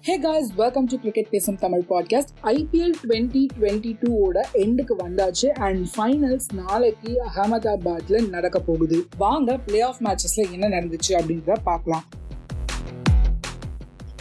Hey 0.00 0.18
guys 0.18 0.54
welcome 0.54 0.84
to 0.84 0.96
cricket 0.96 1.30
பேசும் 1.30 1.56
Tamil 1.56 1.84
podcast 1.90 2.32
IPL 2.42 2.92
twenty 3.08 3.48
twenty 3.60 3.96
டூவோட 4.00 4.40
எண்டுக்கு 4.54 4.90
வந்தாச்சு 4.98 5.48
அண்ட் 5.48 5.86
ஃபைனல்ஸ் 5.96 6.54
நாளைக்கு 6.54 7.22
அகமதாபாத்ல 7.34 8.28
நடக்க 8.28 8.58
போகுது. 8.58 9.06
வாங்க 9.16 9.58
பிளே 9.58 9.80
ஆஃப் 9.80 9.96
மேட்சஸ்ல 10.00 10.52
என்ன 10.52 10.68
நடந்துச்சு 10.68 11.08
அப்படின்றத 11.08 11.56
பார்க்கலாம். 11.64 12.02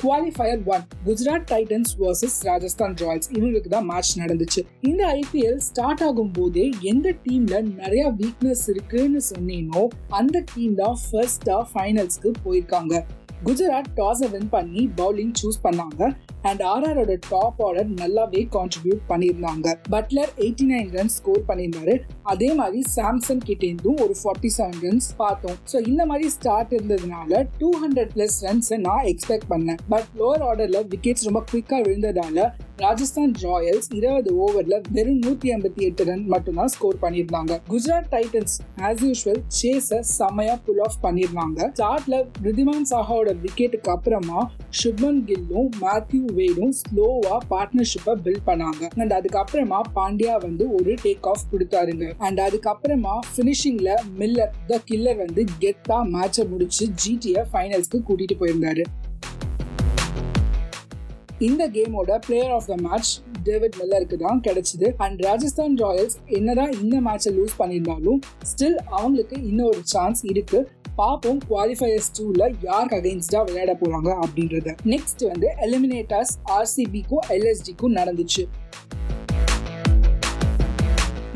Qualifier 0.03 0.61
one 0.73 0.83
Gujarat 1.05 1.47
Titans 1.51 1.91
versus 1.99 2.37
Rajasthan 2.41 2.95
Royals 3.01 3.29
இவங்களுக்கு 3.35 3.69
தான் 3.75 3.85
மேட்ச் 3.85 4.13
நடந்துச்சு. 4.19 4.61
இந்த 4.81 5.03
ஐபிஎல் 5.21 5.59
ஸ்டார்ட் 5.69 6.03
ஆகும் 6.03 6.31
போதே 6.31 6.65
எந்த 6.81 7.15
டீம்ல 7.25 7.61
நிறைய 7.81 8.03
வீக்னஸ் 8.21 8.65
இருக்குன்னு 8.67 9.21
சொன்னீனோ 9.31 9.83
அந்த 10.21 10.43
டீம் 10.53 10.75
தான் 10.75 10.97
ஃபர்ஸ்டா 11.05 11.57
ஃபைனல்ஸ்க்கு 11.73 12.31
போயிருக்காங்க. 12.45 13.03
குஜராத் 13.47 13.89
டாஸை 13.99 14.27
வின் 14.33 14.51
பண்ணி 14.53 14.81
பவுலிங் 14.99 15.33
சூஸ் 15.39 15.57
பண்ணாங்க. 15.63 16.01
அண்ட் 16.49 16.61
ஆர்ஆரோட 16.73 17.13
டாப் 17.29 17.59
ஆர்டர் 17.65 17.89
நல்லாவே 18.01 18.41
கான்ட்ரிபியூட் 18.55 19.01
பண்ணியிருந்தாங்க. 19.11 19.67
Buttler 19.93 20.31
eighty 20.45 20.65
nine 20.71 20.89
runs 20.97 21.15
score 21.19 21.43
பண்ணியிருந்தாரு. 21.49 21.95
அதே 22.33 22.49
மாதிரி 22.59 22.81
சாம்சங் 22.95 23.43
கிட்டேருந்தும் 23.49 23.99
ஒரு 24.05 24.15
ஃபார்ட்டி 24.21 24.51
செவன் 24.57 24.79
ரன்ஸ் 24.85 25.09
பார்த்தோம். 25.23 25.57
ஸோ 25.71 25.79
இந்த 25.91 26.05
மாதிரி 26.11 26.29
ஸ்டார்ட் 26.37 26.73
இருந்ததுனால 26.77 27.41
டூ 27.61 27.71
ஹண்ட்ரட் 27.83 28.13
பிளஸ் 28.15 28.37
ரன்ஸை 28.47 28.79
நான் 28.87 29.07
எக்ஸ்பெக்ட் 29.13 29.49
பண்ணேன். 29.53 29.81
பட் 29.93 30.07
லோவர் 30.21 30.45
ஆர்டர்ல 30.49 30.81
விக்கெட்ஸ் 30.93 31.27
ரொம்ப 31.29 31.43
குயிக்காக 31.51 31.81
விழுந்ததால 31.87 32.47
ராஜஸ்தான் 32.77 33.33
ராயல்ஸ் 33.41 33.87
இருபது 33.95 34.29
ஓவர்ல 34.43 34.81
வெறும் 34.91 35.19
நூத்தி 35.21 35.47
ஐம்பத்தி 35.55 35.81
எட்டு 35.87 36.03
ரன் 36.03 36.23
மட்டும்தான் 36.25 36.67
ஸ்கோர் 36.67 36.95
பண்ணியிருந்தாங்க. 37.01 37.59
Gujarat 37.69 38.07
Titans 38.11 38.55
as 38.77 39.03
usual 39.07 39.41
chase 39.61 39.99
செம்மையா 39.99 40.55
புல் 40.65 40.79
ஆஃப் 40.79 40.97
பண்ணியிருந்தாங்க. 41.03 41.69
ஸ்டார்ட்ல 41.79 42.25
ரிதிமான் 42.43 42.87
சாஹாவோட 42.91 43.35
விக்கெட்டுக்கு 43.43 43.91
அப்புறமா 43.95 44.51
சுப்மன் 44.83 45.21
கில்லும் 45.29 45.69
மேத்யூ 45.81 46.23
வேடும் 46.39 46.73
ஸ்லோவா 46.81 47.37
பார்ட்னர்ஷிப்பை 47.49 48.15
பில்ட் 48.25 48.45
பண்ணாங்க. 48.45 48.89
அண்ட் 48.97 49.13
அதுக்கப்புறமா 49.13 49.81
பாண்டியா 49.95 50.41
வந்து 50.41 50.73
ஒரு 50.73 50.93
டேக் 51.03 51.29
ஆஃப் 51.33 51.45
கொடுத்தாருங்க. 51.53 52.13
அண்ட் 52.17 52.39
அதுக்கப்புறமா 52.39 53.19
பினிஷிங்ல 53.37 53.93
மில்லர் 54.17 54.51
த 54.67 54.79
கில்லர் 54.91 55.17
வந்து 55.17 55.43
கெத்தா 55.59 55.99
மேட்சை 56.15 56.49
முடிச்சு 56.49 56.87
ஜிடிய 57.05 57.45
ஃபைனல்ஸ்க்கு 57.53 57.99
கூட்டிட்டு 58.09 58.37
போயிருந்தாரு. 58.39 58.85
இந்த 61.47 61.63
கேமோட 61.75 62.11
player 62.25 62.51
of 62.57 62.67
the 62.71 62.75
match 62.85 63.11
David 63.47 63.75
மில்லருக்கு 63.79 64.17
தான் 64.25 64.39
கிடைச்சது. 64.47 64.87
அண்ட் 64.97 65.19
ராஜஸ்தான் 65.29 65.75
ராயல்ஸ் 65.75 66.15
என்னதான் 66.37 66.73
இந்த 66.83 66.95
மேட்சை 67.07 67.31
லூஸ் 67.37 67.55
பண்ணியிருந்தாலும் 67.59 68.19
ஸ்டில் 68.51 68.79
அவங்களுக்கு 68.99 69.37
இன்னொரு 69.49 69.79
சான்ஸ் 69.93 70.21
இருக்கு. 70.33 70.61
பார்ப்போம் 70.95 71.39
குவாலிஃபயர்ஸ் 71.49 72.11
டூல 72.17 72.49
யாருக்கு 72.61 72.97
அகைன்ஸ்டா 72.99 73.39
விளையாட 73.45 73.73
போறாங்க 73.81 74.09
அப்படின்றத. 74.23 74.75
நெக்ஸ்ட் 74.93 75.23
வந்து 75.31 75.49
எலிமினேட்டர்ஸ் 75.67 76.33
ஆர்சிபிக்கும் 76.57 77.25
எல்எஸ்டிக்கும் 77.35 77.97
நடந்துச்சு. 77.99 78.45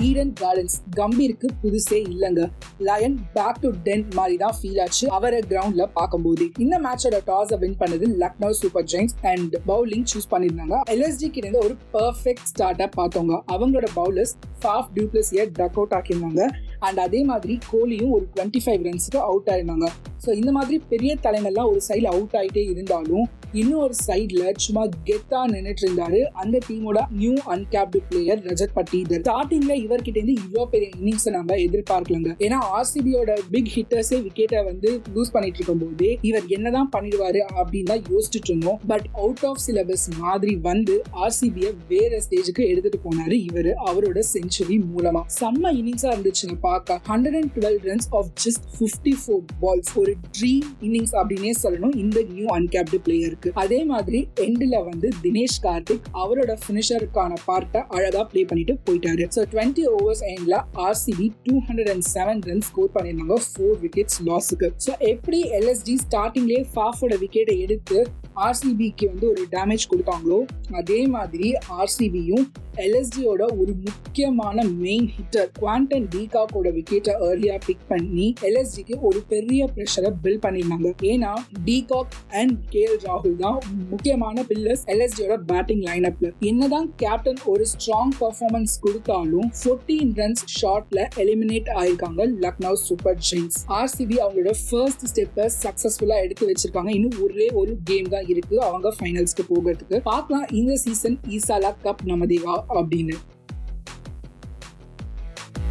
ஈடன் 0.04 0.34
பேலன்ஸ் 0.40 0.76
கம்பீருக்கு 0.96 1.48
புதுசே 1.64 2.00
இல்லங்க. 2.14 2.50
லயன் 2.78 3.20
பேக் 3.34 3.60
டு 3.60 3.70
டென் 3.84 4.06
மாதிரி 4.16 4.38
தான் 4.38 4.56
ஃபீல் 4.62 4.82
ஆச்சு. 4.82 5.10
அவரை 5.10 5.40
கிரவுண்ட்ல 5.50 5.86
பார்க்கும்போது. 5.94 6.50
இந்த 6.58 6.80
மேட்சோட 6.80 7.20
டாஸ் 7.28 7.58
வின் 7.60 7.78
பண்ணது 7.80 8.08
Lucknow 8.24 8.50
super 8.50 8.84
giants 8.84 9.16
and 9.22 9.56
bowling 9.68 10.06
choose 10.14 10.30
பண்ணிருந்தாங்க 10.32 10.80
எல்எஸ்டி 10.90 11.30
கிட்ட 11.30 11.58
ஒரு 11.58 11.76
பர்ஃபெக்ட் 11.94 12.48
ஸ்டார்டா 12.52 12.90
பார்த்தவங்க. 12.98 13.42
அவங்களோட 13.52 13.88
பவுலர்ஸ் 13.96 14.34
ஃபாஃப் 14.62 14.90
டியூப்ளஸிய 14.96 15.50
டக் 15.54 15.78
அவுட் 15.80 15.92
ஆக்கியிருந்தாங்க. 15.92 16.48
அண்ட் 16.80 16.98
அதே 16.98 17.24
மாதிரி 17.24 17.58
கோலியும் 17.72 18.10
ஒரு 18.10 18.28
டுவெண்ட்டி 18.36 18.62
ஃபைவ் 18.66 18.86
ரன்ஸுக்கு 18.88 19.18
அவுட் 19.18 19.48
ஆயிருந்தாங்க. 19.48 19.90
ஸோ 20.26 20.30
இந்த 20.40 20.52
மாதிரி 20.58 20.78
பெரிய 20.94 21.12
தலைங்கள்லாம் 21.26 21.72
ஒரு 21.74 21.82
சைடில் 21.88 22.12
அவுட் 22.14 22.38
ஆகிட்டே 22.40 22.64
இருந்தாலும் 22.74 23.26
இன்னொரு 23.60 23.96
சைடில் 24.08 24.46
சும்மா 24.64 24.82
கெத்தா 25.08 25.42
நின்றுட்டு 25.52 25.84
இருந்தாரு 25.86 26.20
அந்த 26.42 26.56
டீமோட 26.68 27.02
new 27.20 27.34
uncapped 27.54 28.00
player 28.10 28.42
Rajat 28.48 28.74
Patidar. 28.78 29.22
ஸ்டார்டிங்ல 29.26 29.74
இவர்கிட்ட 29.86 30.18
இருந்து 30.20 30.36
இவ்வளோ 30.42 30.64
பெரிய 30.74 30.88
இன்னிங்ஸ் 30.98 31.28
நம்ம 31.36 31.56
எதிர்பார்க்கலங்க. 31.68 32.32
ஏன்னா 32.46 32.58
ஆர்சிபியோட 32.78 33.34
பிக் 33.54 33.72
ஹிட்டர்ஸே 33.76 34.18
விக்கெட்டை 34.26 34.62
வந்து 34.70 34.90
லூஸ் 35.16 35.32
பண்ணிட்டு 35.36 35.60
இருக்கும் 35.60 35.82
போதே 35.84 36.12
இவர் 36.30 36.48
என்னதான் 36.58 36.90
பண்ணிடுவாரு 36.96 37.42
அப்படின்னு 37.60 37.90
தான் 37.94 38.04
யோசிச்சுட்டு 38.12 38.52
இருந்தோம். 38.52 38.80
பட் 38.92 39.08
அவுட் 39.22 39.46
ஆஃப் 39.50 39.62
சிலபஸ் 39.68 40.06
மாதிரி 40.24 40.56
வந்து 40.70 40.98
ஆர்சிபியை 41.26 41.72
வேற 41.94 42.22
ஸ்டேஜுக்கு 42.26 42.66
எடுத்துட்டு 42.72 43.02
போனாரு 43.08 43.38
இவர் 43.48 43.72
அவரோட 43.90 44.20
செஞ்சுரி 44.34 44.78
மூலமா. 44.92 45.24
செம்ம 45.40 45.74
இன்னிங்ஸா 45.80 46.12
இருந்துச்சுங்க 46.16 46.58
பார்க்க. 46.68 47.00
Hundred 47.12 47.40
and 47.42 47.54
twelve 47.58 47.80
runs 47.90 48.10
off 48.20 48.32
just 48.46 48.68
fifty 48.76 49.16
four 49.24 49.44
balls 49.64 49.94
ஒரு 50.04 50.07
ஒரு 50.08 50.14
ட்ரீம் 50.36 50.68
இன்னிங்ஸ் 50.86 51.14
அப்படின்னே 51.20 51.54
சொல்லணும். 51.62 51.96
இந்த 52.02 52.18
நியூ 52.34 52.46
அன்கேப்டு 52.58 52.98
பிளேயருக்கு 53.06 53.50
அதே 53.64 53.80
மாதிரி 53.92 54.20
எண்ட்ல 54.44 54.76
வந்து 54.90 55.08
தினேஷ் 55.24 55.58
கார்த்திக் 55.66 56.06
அவரோட 56.22 56.52
பினிஷருக்கான 56.66 57.40
பார்ட்டை 57.48 57.82
அழகா 57.98 58.22
பிளே 58.32 58.42
பண்ணிட்டு 58.52 58.74
போயிட்டாரு. 58.88 59.26
ஸோ 59.36 59.44
டுவெண்ட்டி 59.54 59.86
ஓவர்ஸ் 59.96 60.24
எண்ட்ல 60.34 60.62
RCB 60.86 61.28
two 61.48 61.56
hundred 61.68 61.92
and 61.94 62.08
seven 62.14 62.42
run 62.50 62.64
score 62.70 62.94
பண்ணியிருந்தாங்க. 62.96 63.40
ஃபோர் 63.50 63.76
விக்கெட்ஸ் 63.84 64.20
லாஸுக்கு 64.30 64.70
ஸோ 64.86 64.94
எப்படி 65.12 65.42
எல்எஸ்டி 65.60 65.96
ஸ்டார்டிங்லேயே 66.06 66.64
ஃபாஃபோட 66.76 67.16
விக்கெட்டை 67.26 67.58
எடுத்து 67.66 68.00
ஆர்சிபிக்கு 68.46 69.08
வந்து 69.12 69.28
ஒரு 69.34 69.44
டேமேஜ் 69.56 69.90
கொடுத்தாங்களோ 69.92 70.40
அதே 70.80 71.02
மாதிரி 71.16 71.50
ஆர்சிபியும் 71.80 72.48
எல்எஸ்டியோட 72.84 73.44
ஒரு 73.60 73.72
முக்கியமான 73.86 74.64
மெயின் 74.82 75.06
ஹிட்டர் 75.14 75.48
குவாண்டன் 75.60 76.06
டீகாக்கோட 76.16 76.68
விக்கெட்டை 76.76 77.14
ஏர்லியா 77.28 77.56
பிக் 77.66 77.86
பண்ணி 77.88 78.26
எல்எஸ்டிக்கு 78.48 78.96
ஒரு 79.08 79.20
பெரிய 79.32 79.70
ப்ரெஷரை 79.76 80.12
பில்ட் 80.24 80.44
பண்ணியிருந்தாங்க. 80.46 80.90
ஏன்னா 81.12 81.32
டீகாக் 81.68 82.18
அண்ட் 82.40 82.54
கே 82.74 82.82
எல் 82.90 83.02
ராகுல் 83.08 83.36
தான் 83.36 83.58
முக்கியமான 83.94 84.44
பில்லர்ஸ் 84.50 84.84
எல்எஸ்டியோட 84.94 85.38
பேட்டிங் 85.52 85.84
லைன் 85.88 86.08
அப்ல 86.10 86.30
என்னதான் 86.52 86.88
கேப்டன் 87.04 87.42
ஒரு 87.54 87.66
ஸ்ட்ராங் 87.74 88.14
பர்ஃபார்மன்ஸ் 88.20 88.76
கொடுத்தாலும் 88.86 89.50
ஃபோர்டீன் 89.62 90.14
ரன்ஸ் 90.22 90.46
ஷார்ட்ல 90.60 91.08
எலிமினேட் 91.24 91.72
ஆயிருக்காங்க 91.80 92.30
லக்னோ 92.46 92.74
சூப்பர் 92.86 93.20
ஜெயின்ஸ் 93.32 93.60
ஆர்சிபி 93.80 94.20
அவங்களோட 94.26 94.56
ஃபர்ஸ்ட் 94.68 95.08
ஸ்டெப்பை 95.14 95.48
சக்சஸ்ஃபுல்லாக 95.64 96.26
எடுத்து 96.28 96.52
வச்சிருக்காங்க. 96.52 96.94
இன்னும் 97.00 97.20
ஒரே 97.26 97.50
ஒரு 97.64 97.76
கேம் 97.92 98.14
தான் 98.16 98.27
இருக்கு. 98.28 98.62
அவங்க 98.62 98.94
ஃபைனல்ஸ்க்கு 99.00 99.48
போகிறதுக்கு. 99.50 100.00
பார்க்கலாம். 100.00 100.46
இந்த 100.52 100.76
சீசன் 100.76 101.20
ஈசாலா 101.30 101.74
கப் 101.84 102.06
நமதேவா 102.06 102.58
அப்படின்னு. 102.70 103.18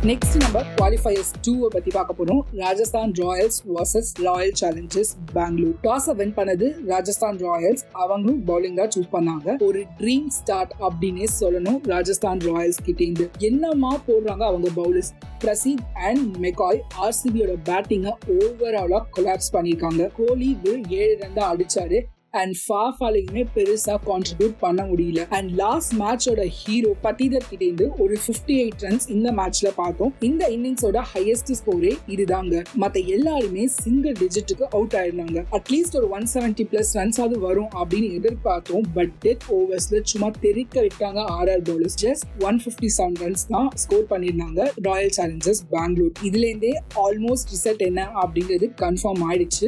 நெக்ஸ்ட் 0.03 0.37
நம்ம 0.39 0.63
குவாலிஃபயர்ஸ் 0.77 1.31
டூவை 1.47 1.67
பத்தி 1.67 1.91
பார்க்க 1.91 2.15
போகிறோம் 2.15 2.47
Rajasthan 2.53 3.11
Royals 3.11 3.59
versus 3.75 4.11
Royal 4.23 4.53
Challengers 4.61 5.13
Bangalore. 5.33 5.75
டாஸை 5.83 6.15
win 6.15 6.35
பண்ணது 6.35 6.87
ராஜஸ்தான் 6.87 7.37
ராயல்ஸ். 7.37 7.83
அவங்களும் 7.93 8.47
பவுலிங் 8.47 8.75
தான் 8.75 8.89
சூஸ் 8.97 9.13
பண்ணாங்க. 9.13 9.67
ஒரு 9.67 9.85
ட்ரீம் 9.99 10.27
ஸ்டார்ட் 10.29 10.73
அப்படின்னே 10.81 11.27
சொல்லணும் 11.41 11.79
ராஜஸ்தான் 11.83 12.39
ராயல்ஸ் 12.39 12.83
கிட்டேந்து. 12.83 13.31
என்னமா 13.39 14.01
போடுறாங்க 14.09 14.43
அவங்க 14.43 14.69
பவுலர்ஸ் 14.77 15.13
பிரசீத் 15.45 15.85
அண்ட் 15.95 16.37
மெகாய் 16.37 16.81
ஆர்சிபியோட 17.01 17.57
பேட்டிங்கை 17.65 18.13
ஓவராலாக 18.29 19.03
கொலாப்ஸ் 19.17 19.53
பண்ணியிருக்காங்க. 19.53 20.11
கோலி 20.17 20.57
ஏழு 20.89 21.17
ரன் 21.21 21.35
தான் 21.35 21.57
அடிச்சாரு. 21.57 22.01
அண்ட் 22.43 22.57
ஃபாஃபாலையுமே 22.63 23.43
பெருசா 23.57 23.95
கான்ட்ரிபியூட் 24.09 24.55
பண்ண 24.65 24.83
முடியல. 24.91 25.21
அண்ட் 25.39 25.51
லாஸ்ட் 25.63 25.93
மேட்சோட 26.03 26.45
ஹீரோ 26.61 26.91
பட்டிதர் 27.05 27.49
கிட்டேந்து 27.51 27.87
ஒரு 28.05 28.17
பிப்டி 28.27 28.57
எயிட் 28.63 28.85
ரன்ஸ் 28.87 29.07
இந்த 29.17 29.29
மேட்ச்ல 29.41 29.71
பார்த்தோம். 29.81 30.13
இந்த 30.29 30.43
இன்னிங்ஸோட 30.57 31.03
ஹையஸ்ட் 31.13 31.53
ஸ்கோரே 31.61 31.93
இதுதாங்க. 32.15 32.63
மத்த 32.83 33.05
எல்லாருமே 33.17 33.67
சிங்கிள் 33.83 34.17
டிஜிட்டுக்கு 34.23 34.67
அவுட் 34.77 34.97
ஆயிருந்தாங்க. 35.01 35.39
அட்லீஸ்ட் 35.59 35.97
ஒரு 36.01 36.09
ஒன் 36.17 36.27
செவன்டி 36.35 36.67
பிளஸ் 36.73 36.93
ரன்ஸ் 36.99 37.21
அது 37.27 37.39
வரும் 37.47 37.71
அப்படின்னு 37.81 38.09
எதிர்பார்த்தோம். 38.19 38.87
பட் 38.99 39.13
டெத் 39.25 39.47
ஓவர்ஸ்ல 39.59 40.03
சும்மா 40.13 40.31
தெரிக்க 40.47 40.75
விட்டாங்க 40.87 41.21
RR 41.37 41.65
bowlers 41.69 41.99
just 42.05 42.27
one 42.49 42.59
fifty 42.65 42.91
seven 42.99 43.19
runs 43.25 43.47
தான் 43.55 43.69
ஸ்கோர் 43.85 44.07
பண்ணியிருந்தாங்க 44.13 44.61
ராயல் 44.89 45.15
சேலஞ்சர்ஸ் 45.19 45.63
பெங்களூர் 45.75 46.13
இதுல 46.29 46.45
இருந்தே 46.51 46.73
ஆல்மோஸ்ட் 47.05 47.51
ரிசல்ட் 47.55 47.85
என்ன 47.89 48.03
அப்படிங்கிறது 48.23 48.69
கன்ஃபார்ம் 48.85 49.23
ஆயிடுச்சு. 49.29 49.67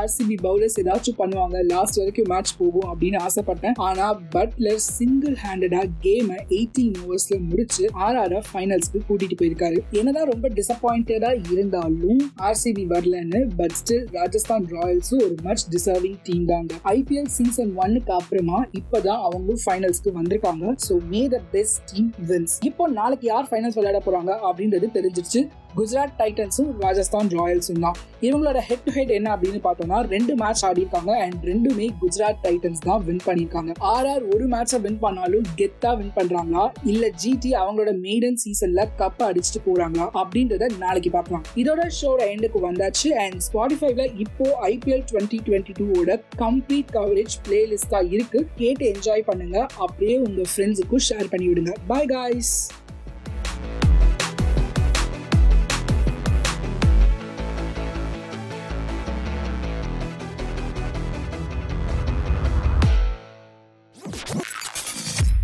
ஆர்சிபி 0.00 0.36
பவுலர்ஸ் 0.46 0.78
ஏதாச்சும் 0.82 1.18
பண்ணுவாங்க. 1.22 1.56
லாஸ்ட் 1.80 2.00
வரைக்கும் 2.02 2.30
மேட்ச் 2.34 2.54
போகும் 2.62 2.88
அப்படின்னு 2.92 3.18
ஆசைப்பட்டேன். 3.26 3.76
ஆனா 3.88 4.06
பட்லர் 4.36 4.80
சிங்கிள் 4.98 5.36
ஹேண்டடா 5.44 5.82
கேமை 6.06 6.38
எயிட்டீன் 6.56 6.96
ஓவர்ஸ்ல 7.02 7.36
முடிச்சு 7.50 7.84
ஆர்ஆர் 8.06 8.34
ஃபைனல்ஸ்க்கு 8.48 9.00
கூட்டிட்டு 9.08 9.36
போயிருக்காரு. 9.40 9.78
என்னதான் 9.98 10.28
ரொம்ப 10.32 10.46
டிசப்பாயிண்டடா 10.58 11.30
இருந்தாலும் 11.52 12.20
ஆர்சிபி 12.48 12.84
வரலன்னு 12.92 13.40
பட் 13.58 13.76
ஸ்டில் 13.80 14.06
ராஜஸ்தான் 14.18 14.66
ராயல்ஸும் 14.74 15.22
ஒரு 15.26 15.34
மச் 15.46 15.64
டிசர்விங் 15.74 16.18
டீம் 16.28 16.44
தாங்க. 16.52 16.74
ஐபிஎல் 16.96 17.30
சீசன் 17.36 17.72
ஒன்னுக்கு 17.82 18.12
அப்புறமா 18.18 18.58
இப்பதான் 18.80 19.22
அவங்களும் 19.26 19.62
ஃபைனல்ஸ்க்கு 19.66 20.12
வந்திருக்காங்க. 20.18 20.74
So 20.86 20.96
may 21.12 21.22
the 21.34 21.40
best 21.54 21.82
team 21.92 22.10
wins 22.30 22.56
இப்போ 22.70 22.86
நாளைக்கு 23.00 23.28
யார் 23.32 23.48
ஃபைனல்ஸ் 23.50 23.78
விளையாட 23.80 24.00
போறாங்க 24.06 24.32
அப்படின்றது 24.50 24.88
தெரிஞ்சிருச்சு. 24.98 25.42
குஜராத் 25.78 26.14
டைட்டன்ஸும் 26.20 26.70
ராஜஸ்தான் 26.84 27.28
ராயல்ஸும் 27.38 27.82
தான். 27.84 27.96
இவங்களோட 28.26 28.58
ஹெட் 28.68 28.84
டு 28.86 28.92
ஹெட் 28.96 29.12
என்ன 29.18 29.28
அப்படின்னு 29.34 29.60
பார்த்தோம்னா 29.66 29.98
ரெண்டு 30.14 30.32
மேட்ச் 30.40 30.64
ஆடி 30.68 30.80
இருக்காங்க 30.84 31.12
அண்ட் 31.24 31.44
ரெண்டுமே 31.50 31.86
குஜராத் 32.00 32.40
டைட்டன்ஸ் 32.46 32.82
தான் 32.88 33.02
வின் 33.06 33.22
பண்ணியிருக்காங்க. 33.26 33.72
ஆர்ஆர் 33.92 34.24
ஒரு 34.34 34.46
மேட்சை 34.54 34.80
வின் 34.86 34.98
பண்ணாலும் 35.04 35.46
கெத்தா 35.60 35.92
வின் 36.00 36.12
பண்றாங்களா? 36.18 36.64
இல்ல 36.92 37.04
ஜிடி 37.22 37.52
அவங்களோட 37.62 37.92
மெய்டன் 38.06 38.40
சீசன்ல 38.44 38.84
கப்பை 39.00 39.26
அடிச்சுட்டு 39.30 39.62
போறாங்களா? 39.68 40.08
அப்படின்றத 40.22 40.68
நாளைக்கு 40.84 41.12
பார்க்கலாம். 41.16 41.44
இதோட 41.62 41.86
ஷோட 42.00 42.20
எண்டுக்கு 42.34 42.60
வந்தாச்சு 42.68 43.10
அண்ட் 43.24 43.38
ஸ்பாடிஃபைல 43.48 44.08
இப்போ 44.26 44.48
ஐபிஎல் 44.72 45.06
டுவெண்ட்டி 45.12 45.40
டுவெண்ட்டி 45.48 45.74
டூவோட 45.80 46.18
கம்ப்ளீட் 46.44 46.92
கவரேஜ் 46.98 47.36
பிளேலிஸ்டா 47.46 48.02
இருக்கு. 48.14 48.42
கேட்டு 48.60 48.84
என்ஜாய் 48.94 49.26
பண்ணுங்க. 49.30 49.58
அப்படியே 49.86 50.16
உங்க 50.26 50.42
ஃப்ரெண்ட்ஸுக்கும் 50.52 51.06
ஷேர் 51.10 51.32
பண்ணி 51.34 51.48
விடுங்க 51.50 51.74
bye 51.92 52.10
guys 52.14 52.54